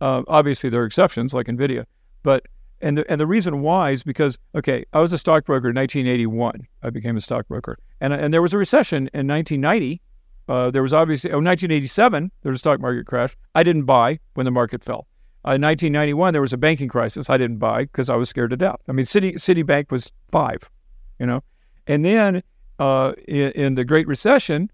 [0.00, 1.86] Uh, obviously, there are exceptions like NVIDIA,
[2.22, 2.46] but
[2.80, 6.66] and the, and the reason why is because okay, I was a stockbroker in 1981.
[6.82, 10.02] I became a stockbroker, and and there was a recession in 1990.
[10.48, 13.36] Uh, there was obviously oh 1987 there was a stock market crash.
[13.54, 15.06] I didn't buy when the market fell.
[15.46, 17.30] Uh, in 1991 there was a banking crisis.
[17.30, 18.80] I didn't buy because I was scared to death.
[18.88, 20.70] I mean, Citi Citibank was five,
[21.18, 21.42] you know,
[21.86, 22.42] and then
[22.78, 24.70] uh, in, in the Great Recession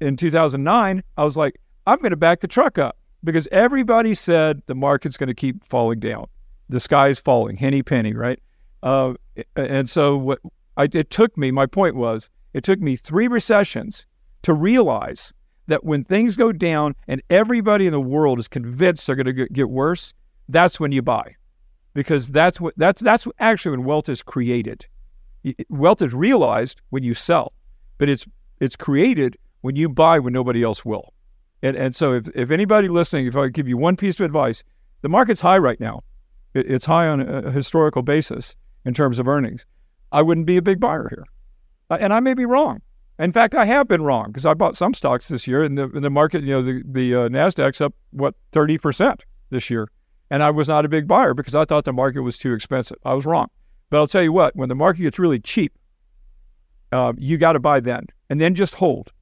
[0.00, 4.62] in 2009, I was like, I'm going to back the truck up because everybody said
[4.66, 6.26] the market's going to keep falling down.
[6.68, 8.40] The sky is falling, henny penny, right?
[8.82, 9.14] Uh,
[9.56, 10.40] and so what
[10.76, 14.06] I, it took me, my point was, it took me three recessions
[14.42, 15.32] to realize
[15.66, 19.48] that when things go down and everybody in the world is convinced they're going to
[19.48, 20.14] get worse,
[20.48, 21.36] that's when you buy,
[21.94, 24.86] because that's what that's that's actually when wealth is created.
[25.68, 27.52] Wealth is realized when you sell,
[27.98, 28.26] but it's
[28.60, 31.14] it's created when you buy when nobody else will.
[31.62, 34.64] And, and so if, if anybody listening, if I give you one piece of advice,
[35.02, 36.02] the market's high right now.
[36.54, 39.66] It, it's high on a historical basis in terms of earnings.
[40.12, 41.24] I wouldn't be a big buyer here.
[41.90, 42.80] Uh, and I may be wrong.
[43.20, 45.88] In fact, I have been wrong because I bought some stocks this year and the,
[45.88, 49.88] the market, you know, the, the uh, NASDAQ's up, what, 30% this year.
[50.30, 52.96] And I was not a big buyer because I thought the market was too expensive.
[53.04, 53.48] I was wrong.
[53.90, 55.76] But I'll tell you what, when the market gets really cheap,
[56.92, 59.12] uh, you got to buy then, and then just hold.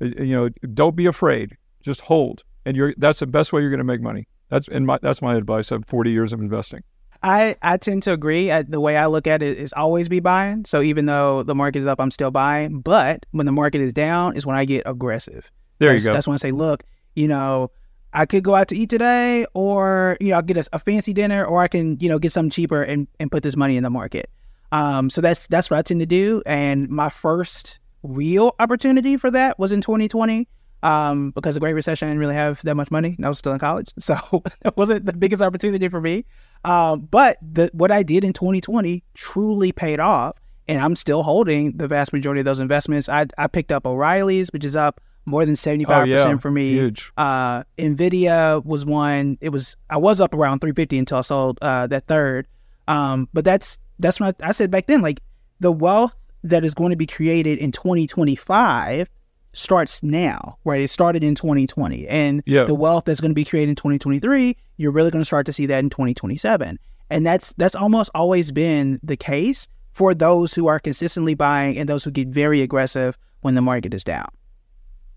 [0.00, 1.56] You know, don't be afraid.
[1.82, 4.26] Just hold, and you're that's the best way you're going to make money.
[4.48, 5.70] That's in my that's my advice.
[5.70, 6.82] of 40 years of investing.
[7.22, 8.50] I, I tend to agree.
[8.50, 10.64] I, the way I look at it is always be buying.
[10.64, 12.80] So even though the market is up, I'm still buying.
[12.80, 15.50] But when the market is down, is when I get aggressive.
[15.78, 16.14] There that's, you go.
[16.14, 16.82] That's when I say, look,
[17.14, 17.70] you know,
[18.12, 21.12] I could go out to eat today, or you know, I'll get a, a, fancy
[21.12, 23.82] dinner, or I can you know get something cheaper and, and put this money in
[23.82, 24.30] the market.
[24.70, 26.42] Um, so that's that's what I tend to do.
[26.44, 30.48] And my first real opportunity for that was in 2020.
[30.84, 33.16] Um, because the Great Recession I didn't really have that much money.
[33.22, 34.16] I was still in college, so
[34.64, 36.24] it wasn't the biggest opportunity for me.
[36.64, 40.36] Um, but the, what I did in 2020 truly paid off,
[40.68, 43.08] and I'm still holding the vast majority of those investments.
[43.08, 46.36] I, I picked up O'Reilly's, which is up more than 75% oh, yeah.
[46.38, 46.70] for me.
[46.70, 47.12] Huge.
[47.16, 49.38] Uh, Nvidia was one.
[49.40, 52.46] It was I was up around 350 until I sold uh, that third.
[52.88, 55.02] Um, but that's that's what I, I said back then.
[55.02, 55.20] Like
[55.60, 59.08] the wealth that is going to be created in 2025
[59.52, 60.80] starts now, right?
[60.80, 62.64] It started in 2020, and yeah.
[62.64, 65.52] the wealth that's going to be created in 2023, you're really going to start to
[65.52, 66.78] see that in 2027,
[67.10, 71.88] and that's that's almost always been the case for those who are consistently buying and
[71.88, 74.28] those who get very aggressive when the market is down.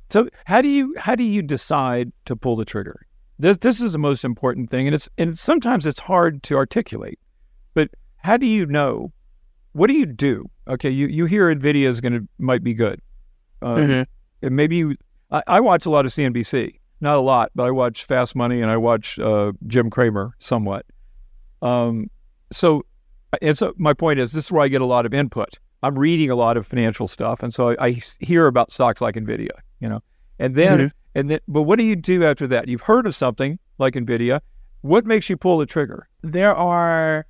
[0.10, 3.06] So how do you how do you decide to pull the trigger?
[3.40, 7.20] This this is the most important thing, and it's and sometimes it's hard to articulate.
[7.74, 9.12] But how do you know?
[9.74, 10.50] What do you do?
[10.68, 13.02] Okay, you you hear Nvidia is going to might be good.
[13.62, 14.04] Uh, mm-hmm.
[14.46, 14.96] And maybe you,
[15.32, 18.62] I, I, watch a lot of CNBC, not a lot, but I watch Fast Money
[18.62, 20.86] and I watch uh, Jim Cramer somewhat.
[21.62, 22.10] Um,
[22.52, 22.86] so,
[23.42, 25.60] and so my point is, this is where I get a lot of input.
[25.84, 29.16] I'm reading a lot of financial stuff, and so I, I hear about stocks like
[29.16, 30.02] Nvidia you know.
[30.40, 30.98] And then mm-hmm.
[31.14, 32.68] and then but what do you do after that?
[32.68, 34.42] You've heard of something like Nvidia.
[34.82, 36.08] What makes you pull the trigger?
[36.22, 37.26] There are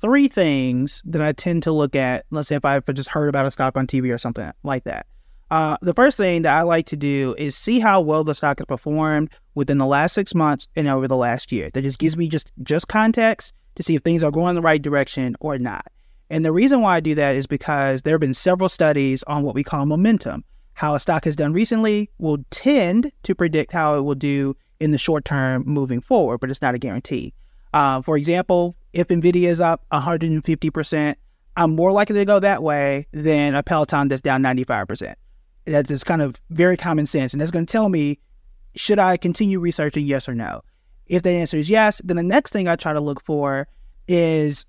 [0.00, 2.24] three things that I tend to look at.
[2.30, 5.06] Let's say if I've just heard about a stock on TV or something like that.
[5.50, 8.58] Uh, the first thing that I like to do is see how well the stock
[8.58, 11.70] has performed within the last six months and over the last year.
[11.72, 14.62] That just gives me just just context to see if things are going in the
[14.62, 15.86] right direction or not.
[16.30, 19.42] And the reason why I do that is because there have been several studies on
[19.42, 20.44] what we call momentum
[20.78, 24.92] how a stock has done recently will tend to predict how it will do in
[24.92, 27.34] the short term moving forward, but it's not a guarantee.
[27.74, 31.16] Uh, for example, if NVIDIA is up 150%,
[31.56, 35.16] I'm more likely to go that way than a Peloton that's down 95%.
[35.70, 37.32] That's kind of very common sense.
[37.32, 38.18] And that's going to tell me
[38.76, 40.62] should I continue researching, yes or no?
[41.06, 43.66] If the answer is yes, then the next thing I try to look for
[44.06, 44.66] is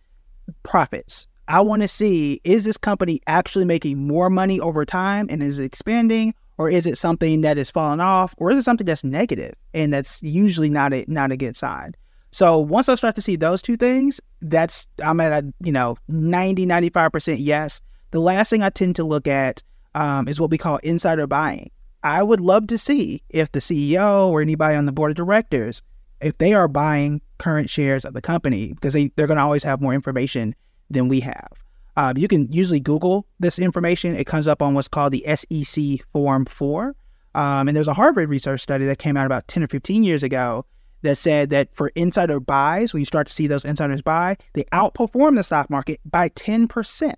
[0.63, 1.27] profits.
[1.47, 5.59] I want to see is this company actually making more money over time and is
[5.59, 9.03] it expanding, or is it something that is falling off, or is it something that's
[9.03, 11.95] negative and that's usually not a not a good sign.
[12.31, 15.97] So once I start to see those two things, that's I'm at a you know
[16.07, 17.81] 90 95% yes.
[18.11, 19.63] The last thing I tend to look at
[19.99, 21.69] um, is what we call insider buying.
[22.03, 25.81] I would love to see if the CEO or anybody on the board of directors,
[26.21, 29.63] if they are buying current shares of the company, because they, they're going to always
[29.63, 30.55] have more information
[30.89, 31.49] than we have.
[31.97, 34.15] Uh, you can usually Google this information.
[34.15, 36.95] It comes up on what's called the SEC Form 4.
[37.35, 40.23] Um, and there's a Harvard research study that came out about 10 or 15 years
[40.23, 40.65] ago
[41.01, 44.63] that said that for insider buys, when you start to see those insiders buy, they
[44.71, 47.15] outperform the stock market by 10%.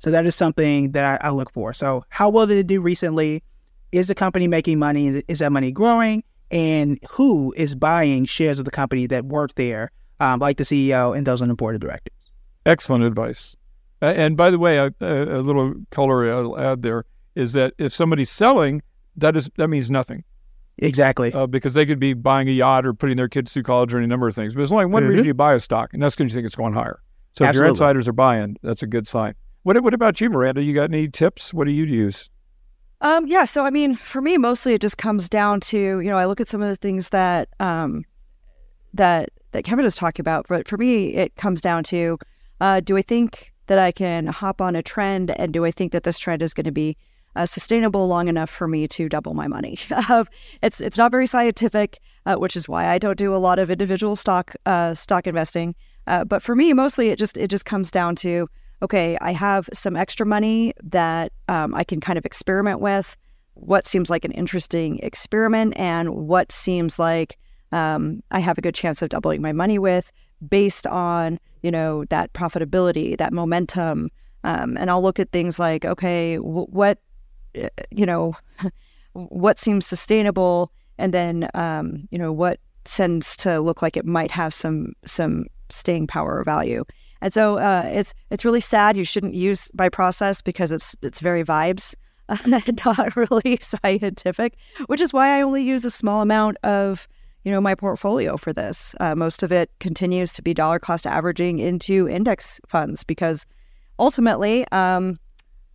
[0.00, 1.72] So that is something that I, I look for.
[1.72, 3.42] So, how well did it do recently?
[3.92, 5.22] Is the company making money?
[5.28, 6.24] Is, that money growing?
[6.50, 11.16] And who is buying shares of the company that work there, um, like the CEO
[11.16, 12.14] and those on the board of directors?
[12.66, 13.56] Excellent advice.
[14.00, 18.30] and by the way, a, a, little color I'll add there is that if somebody's
[18.30, 18.82] selling,
[19.16, 20.24] that is that means nothing.
[20.78, 21.32] Exactly.
[21.32, 23.98] Uh, because they could be buying a yacht or putting their kids through college or
[23.98, 24.54] any number of things.
[24.54, 25.10] But there's only one mm-hmm.
[25.10, 27.02] reason you buy a stock, and that's because you think it's going higher.
[27.32, 27.48] So Absolutely.
[27.48, 29.34] if your insiders are buying, that's a good sign.
[29.62, 30.62] What What about you, Miranda?
[30.62, 31.52] You got any tips?
[31.52, 32.30] What do you use?
[33.02, 33.44] Um, yeah.
[33.44, 36.40] So I mean, for me, mostly it just comes down to you know I look
[36.40, 38.04] at some of the things that um,
[38.94, 42.18] that that Kevin is talking about, but for me, it comes down to
[42.60, 45.92] uh, do I think that I can hop on a trend, and do I think
[45.92, 46.96] that this trend is going to be
[47.36, 49.78] uh, sustainable long enough for me to double my money?
[50.62, 53.70] it's it's not very scientific, uh, which is why I don't do a lot of
[53.70, 55.74] individual stock uh, stock investing.
[56.06, 58.48] Uh, but for me, mostly it just it just comes down to
[58.82, 63.16] okay, I have some extra money that um, I can kind of experiment with.
[63.54, 67.38] What seems like an interesting experiment, and what seems like
[67.72, 70.12] um, I have a good chance of doubling my money with
[70.48, 74.08] based on you know that profitability that momentum
[74.44, 76.98] um, and i'll look at things like okay w- what
[77.62, 78.34] uh, you know
[79.12, 84.30] what seems sustainable and then um, you know what tends to look like it might
[84.30, 86.84] have some some staying power or value
[87.20, 88.96] And so uh, it's it's really sad.
[88.96, 91.94] You shouldn't use by process because it's it's very vibes,
[92.86, 94.56] not really scientific.
[94.86, 97.06] Which is why I only use a small amount of
[97.44, 98.94] you know my portfolio for this.
[99.00, 103.46] Uh, most of it continues to be dollar cost averaging into index funds because
[103.98, 105.18] ultimately um,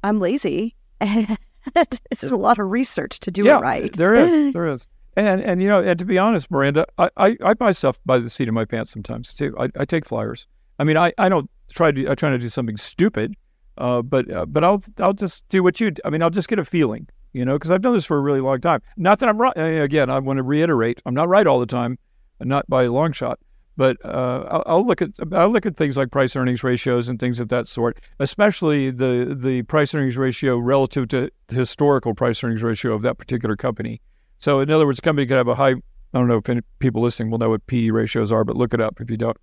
[0.04, 0.76] I'm lazy.
[1.74, 3.94] And there's a lot of research to do yeah, it right.
[3.94, 4.88] There is, there is.
[5.18, 8.20] And and you know, and to be honest, Miranda, I, I, I buy stuff by
[8.20, 9.56] the seat of my pants sometimes too.
[9.60, 10.48] I, I take flyers.
[10.80, 13.36] I mean, I, I don't try to I try to do something stupid,
[13.78, 15.92] uh, but uh, but I'll I'll just do what you.
[16.04, 18.22] I mean, I'll just get a feeling, you know, because I've done this for a
[18.22, 18.82] really long time.
[18.98, 19.56] Not that I'm right.
[19.56, 21.98] Again, I want to reiterate, I'm not right all the time,
[22.40, 23.40] not by a long shot.
[23.78, 27.20] But uh, I'll, I'll, look at I'll look at things like price earnings ratios and
[27.20, 32.42] things of that sort, especially the the price earnings ratio relative to the historical price
[32.42, 34.00] earnings ratio of that particular company.
[34.38, 35.78] So, in other words, a company could have a high, I
[36.14, 38.80] don't know if any people listening will know what PE ratios are, but look it
[38.80, 39.38] up if you don't.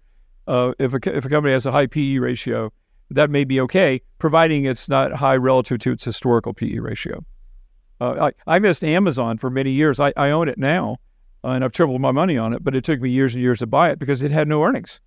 [0.47, 2.73] Uh, if, a, if a company has a high PE ratio,
[3.11, 7.25] that may be okay, providing it's not high relative to its historical PE ratio.
[8.01, 10.01] Uh, I, I missed Amazon for many years.
[10.01, 10.97] I, I own it now,
[11.45, 13.61] uh, and I've tripled my money on it, but it took me years and years
[13.61, 15.01] to buy it because it had no earnings.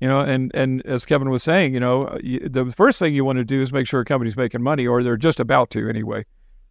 [0.00, 3.24] You know, and, and as Kevin was saying, you know, you, the first thing you
[3.24, 5.88] want to do is make sure a company's making money, or they're just about to
[5.88, 6.24] anyway.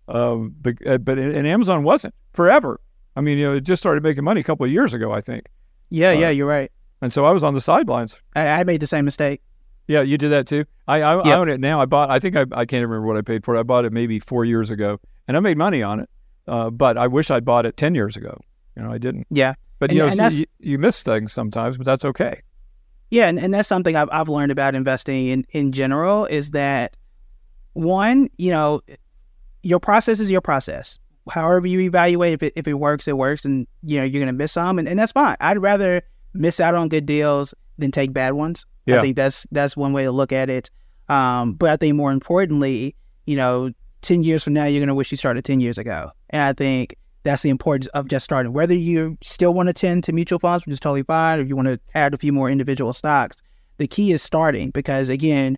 [0.10, 2.82] Um, but uh, but and Amazon wasn't forever.
[3.16, 5.22] I mean, you know, it just started making money a couple of years ago, I
[5.22, 5.48] think.
[5.90, 6.72] Yeah, uh, yeah, you're right.
[7.04, 8.16] And so I was on the sidelines.
[8.34, 9.42] I, I made the same mistake.
[9.88, 10.64] Yeah, you did that too.
[10.88, 11.26] I I, yep.
[11.26, 11.82] I own it now.
[11.82, 12.10] I bought.
[12.10, 13.60] I think I I can't remember what I paid for it.
[13.60, 16.10] I bought it maybe four years ago, and I made money on it.
[16.48, 18.40] Uh, but I wish I'd bought it ten years ago.
[18.78, 19.28] You know, I didn't.
[19.30, 19.56] Yeah.
[19.80, 22.42] But and, you know, you, you miss things sometimes, but that's okay.
[23.12, 26.96] Yeah, and, and that's something I've I've learned about investing in in general is that
[27.74, 28.80] one, you know,
[29.62, 31.00] your process is your process.
[31.30, 34.32] However you evaluate, if it, if it works, it works, and you know you're gonna
[34.32, 35.36] miss some, and, and that's fine.
[35.42, 36.02] I'd rather
[36.34, 38.66] miss out on good deals than take bad ones.
[38.86, 38.98] Yeah.
[38.98, 40.70] I think that's that's one way to look at it.
[41.10, 45.12] Um, but I think more importantly, you know, ten years from now, you're gonna wish
[45.12, 48.54] you started ten years ago, and I think that's the importance of just starting.
[48.54, 51.56] Whether you still want to tend to mutual funds, which is totally fine, or you
[51.56, 53.38] want to add a few more individual stocks,
[53.78, 55.58] the key is starting because again,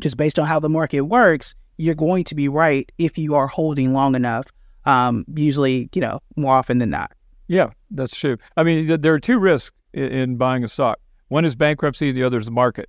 [0.00, 3.46] just based on how the market works, you're going to be right if you are
[3.46, 4.46] holding long enough.
[4.86, 7.12] Um, usually, you know, more often than not.
[7.48, 8.38] Yeah, that's true.
[8.56, 10.98] I mean, there are two risks in, in buying a stock.
[11.28, 12.88] One is bankruptcy, the other is the market.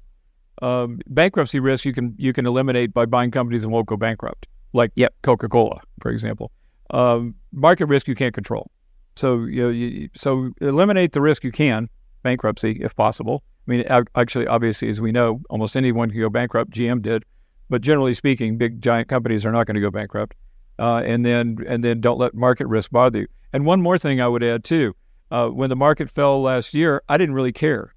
[0.62, 4.48] Um, bankruptcy risk you can you can eliminate by buying companies that won't go bankrupt,
[4.72, 5.14] like yep.
[5.22, 6.52] Coca Cola, for example.
[6.92, 8.72] Um, market risk you can't control,
[9.16, 11.90] so you, know, you so eliminate the risk you can,
[12.24, 13.44] bankruptcy if possible.
[13.68, 13.84] I mean,
[14.16, 16.72] actually, obviously, as we know, almost anyone can go bankrupt.
[16.72, 17.26] GM did.
[17.70, 20.36] But generally speaking, big giant companies are not going to go bankrupt.
[20.78, 23.28] Uh, and then and then don't let market risk bother you.
[23.56, 24.98] And one more thing I would add too:
[25.32, 27.96] uh, when the market fell last year, I didn't really care.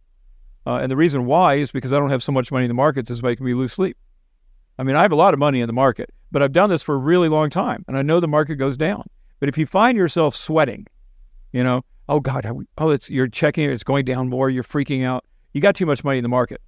[0.65, 2.75] Uh, and the reason why is because I don't have so much money in the
[2.75, 3.97] markets it's making me lose sleep.
[4.79, 6.85] I mean, I have a lot of money in the market, but I've done this
[6.85, 9.03] for a really long time, and I know the market goes down.
[9.41, 10.87] But if you find yourself sweating,
[11.51, 12.47] you know, oh God,
[12.79, 15.25] oh, it's you're checking, it's going down more, you're freaking out.
[15.55, 16.61] You got too much money in the market.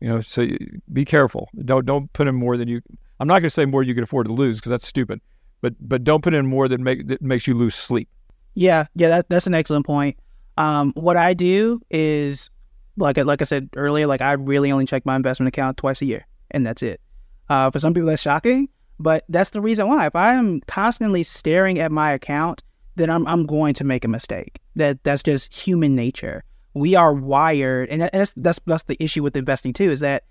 [0.00, 0.46] You know, so
[0.92, 1.48] be careful.
[1.64, 2.80] Don't don't put in more than you.
[3.18, 5.20] I'm not going to say more you can afford to lose because that's stupid.
[5.62, 8.08] But but don't put in more that make that makes you lose sleep.
[8.54, 10.16] Yeah, yeah, that, that's an excellent point.
[10.56, 12.50] Um, what I do is
[12.96, 16.06] like like I said earlier, like I really only check my investment account twice a
[16.06, 17.00] year, and that's it.
[17.48, 20.06] Uh, for some people, that's shocking, but that's the reason why.
[20.06, 22.62] If I am constantly staring at my account,
[22.96, 24.58] then I'm I'm going to make a mistake.
[24.76, 29.36] That that's just human nature we are wired, and that's that's that's the issue with
[29.36, 30.24] investing too, is that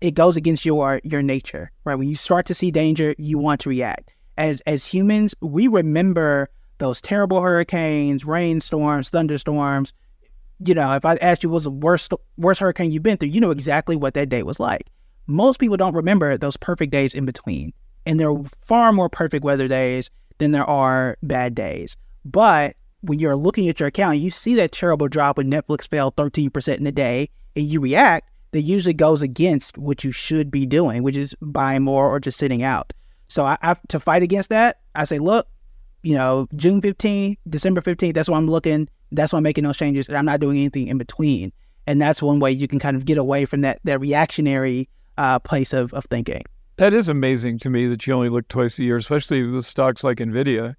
[0.00, 1.96] it goes against your your nature, right?
[1.96, 4.10] When you start to see danger, you want to react.
[4.38, 9.92] As as humans, we remember those terrible hurricanes, rainstorms, thunderstorms.
[10.64, 13.28] You know, if I asked you what was the worst worst hurricane you've been through,
[13.28, 14.86] you know exactly what that day was like.
[15.26, 17.72] Most people don't remember those perfect days in between.
[18.06, 21.96] And there are far more perfect weather days than there are bad days.
[22.24, 26.12] But when you're looking at your account, you see that terrible drop when Netflix fell
[26.12, 30.66] 13% in a day, and you react, that usually goes against what you should be
[30.66, 32.92] doing, which is buying more or just sitting out.
[33.28, 35.48] So I, I to fight against that, I say, look,
[36.06, 38.88] you know, June 15th, December 15th, that's why I'm looking.
[39.10, 41.52] That's why I'm making those changes, and I'm not doing anything in between.
[41.88, 44.88] And that's one way you can kind of get away from that that reactionary
[45.18, 46.44] uh, place of, of thinking.
[46.76, 50.04] That is amazing to me that you only look twice a year, especially with stocks
[50.04, 50.76] like Nvidia.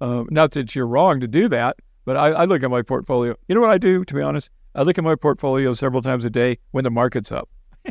[0.00, 3.34] Uh, not that you're wrong to do that, but I, I, look at my portfolio.
[3.48, 4.50] You know what I do, to be honest?
[4.74, 7.48] I look at my portfolio several times a day when the market's up.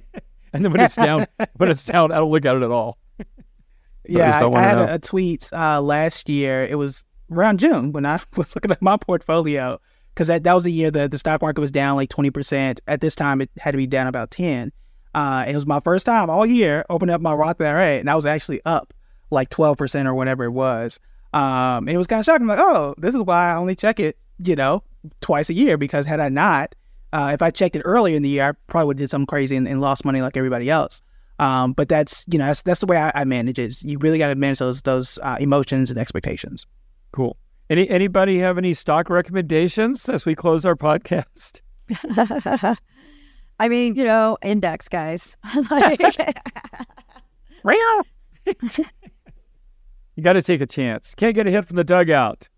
[0.54, 1.28] and then when it's down,
[1.58, 2.98] when it's down, I don't look at it at all.
[4.08, 6.64] Yeah, I, I, had a, a, tweet uh, last year.
[6.64, 9.80] It was around June when I was looking at my portfolio
[10.14, 12.80] because that, that was the year that the stock market was down like 20%.
[12.88, 14.72] At this time, it had to be down about 10.
[15.14, 18.16] Uh, it was my first time all year opening up my Roth IRA, and I
[18.16, 18.94] was actually up
[19.30, 21.00] like 12% or whatever it was.
[21.34, 22.50] Um, it was kind of shocking.
[22.50, 24.84] I'm like, oh, this is why I only check it, you know,
[25.22, 26.76] twice a year because had I not,
[27.14, 29.28] uh, if I checked it earlier in the year, I probably would have did something
[29.28, 31.02] crazy and, and, lost money like everybody else.
[31.42, 33.82] Um, but that's you know that's, that's the way I, I manage it.
[33.82, 36.68] You really got to manage those those uh, emotions and expectations.
[37.12, 37.36] Cool.
[37.70, 41.62] Any anybody have any stock recommendations as we close our podcast?
[43.60, 45.36] I mean, you know, index guys.
[45.72, 46.00] like,
[50.16, 51.16] you got to take a chance.
[51.16, 52.50] Can't get a hit from the dugout.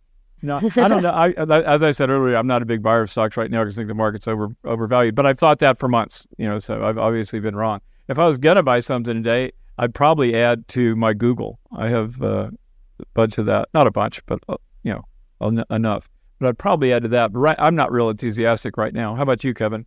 [0.42, 1.12] No, I don't know.
[1.12, 3.78] I, as I said earlier, I'm not a big buyer of stocks right now because
[3.78, 5.16] I think the market's over overvalued.
[5.16, 6.28] But I've thought that for months.
[6.38, 7.80] You know, so I've obviously been wrong.
[8.08, 11.60] If I was gonna buy something today, I'd probably add to my Google.
[11.72, 12.52] I have uh,
[13.00, 15.04] a bunch of that, not a bunch, but uh, you know,
[15.42, 16.10] en- enough.
[16.40, 17.32] But I'd probably add to that.
[17.34, 19.16] But right, I'm not real enthusiastic right now.
[19.16, 19.86] How about you, Kevin?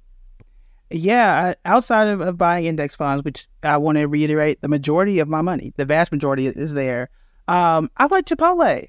[0.91, 5.29] Yeah, outside of, of buying index funds, which I want to reiterate, the majority of
[5.29, 7.11] my money, the vast majority, is there.
[7.49, 8.89] Um, I like Chipotle.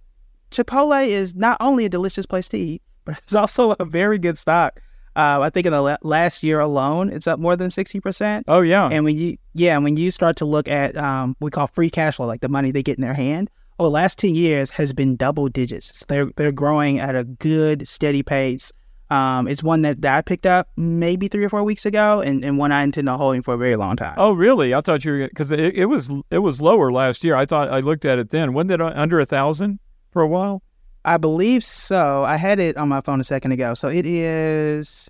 [0.52, 4.38] Chipotle is not only a delicious place to eat, but it's also a very good
[4.38, 4.80] stock.
[5.18, 8.46] Uh, I think in the last year alone, it's up more than sixty percent.
[8.48, 11.66] Oh yeah, and when you yeah, when you start to look at um, we call
[11.66, 13.50] free cash flow, like the money they get in their hand,
[13.80, 15.98] over the last ten years has been double digits.
[15.98, 18.72] So they're they're growing at a good steady pace.
[19.10, 22.44] Um, it's one that, that I picked up maybe three or four weeks ago, and,
[22.44, 24.16] and one I intend on holding for a very long time.
[24.18, 24.74] Oh, really?
[24.74, 27.36] I thought you were because it, it was it was lower last year.
[27.36, 28.54] I thought I looked at it then.
[28.54, 29.80] Wasn't it under a thousand
[30.12, 30.62] for a while?
[31.08, 32.26] I believe so.
[32.26, 33.74] I had it on my phone a second ago.
[33.74, 35.10] So it is.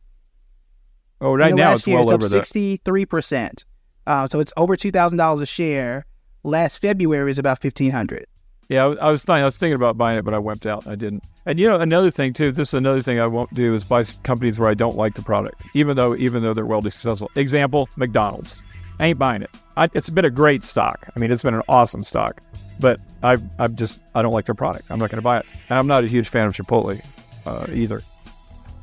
[1.19, 3.65] Oh, right now it's well it's over sixty three percent.
[4.05, 6.05] Uh, so it's over two thousand dollars a share.
[6.43, 8.25] Last February is about fifteen hundred.
[8.69, 10.85] Yeah, I was thinking, I was thinking about buying it, but I went out.
[10.85, 11.23] I didn't.
[11.47, 12.51] And you know, another thing too.
[12.51, 15.23] This is another thing I won't do is buy companies where I don't like the
[15.23, 17.31] product, even though even though they're well successful.
[17.35, 18.61] Example: McDonald's.
[18.99, 19.49] I ain't buying it.
[19.77, 21.09] I, it's been a great stock.
[21.15, 22.41] I mean, it's been an awesome stock,
[22.79, 24.89] but I I'm just I don't like their product.
[24.89, 25.45] I'm not going to buy it.
[25.69, 27.03] And I'm not a huge fan of Chipotle
[27.45, 28.01] uh, either.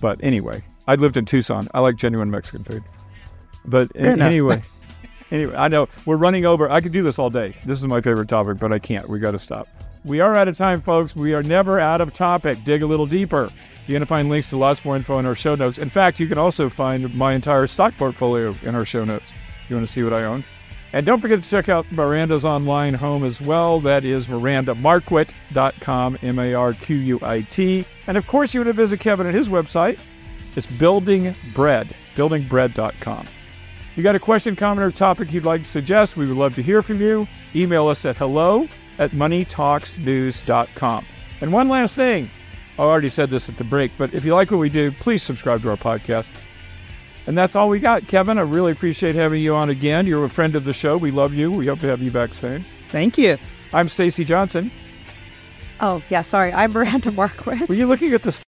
[0.01, 1.69] But anyway, I lived in Tucson.
[1.73, 2.85] I like genuine Mexican food.
[3.65, 4.63] But anyway.
[5.31, 6.71] Anyway, I know we're running over.
[6.71, 7.57] I could do this all day.
[7.65, 9.09] This is my favorite topic, but I can't.
[9.09, 9.67] We got to stop.
[10.05, 11.17] We are out of time, folks.
[11.17, 12.63] We are never out of topic.
[12.63, 13.51] Dig a little deeper.
[13.87, 15.79] You're going to find links to lots more info in our show notes.
[15.79, 19.33] In fact, you can also find my entire stock portfolio in our show notes.
[19.69, 20.45] You want to see what I own.
[20.95, 23.81] And don't forget to check out Miranda's online home as well.
[23.81, 27.85] That is mirandamarquit.com, M A R Q U I T.
[28.07, 29.99] And of course, you want to visit Kevin at his website.
[30.57, 33.27] It's Building Bread, buildingbread.com
[33.97, 36.63] you got a question, comment, or topic you'd like to suggest, we would love to
[36.63, 37.29] hear from you.
[37.55, 38.69] Email us at hello
[38.99, 41.05] at moneytalksnews.com.
[41.41, 42.31] And one last thing
[42.79, 45.23] I already said this at the break, but if you like what we do, please
[45.23, 46.33] subscribe to our podcast.
[47.27, 48.39] And that's all we got, Kevin.
[48.39, 50.07] I really appreciate having you on again.
[50.07, 50.97] You're a friend of the show.
[50.97, 51.51] We love you.
[51.51, 52.65] We hope to have you back soon.
[52.91, 53.39] Thank you.
[53.73, 54.71] I'm Stacy Johnson.
[55.81, 56.53] Oh, yeah, sorry.
[56.53, 57.69] I'm Miranda Marquit.
[57.69, 58.33] Were you looking at the